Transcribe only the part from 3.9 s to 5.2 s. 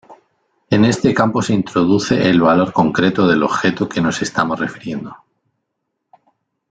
nos estamos refiriendo.